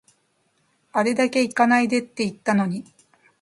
[0.93, 2.83] あれだけ行かないでって言ったのに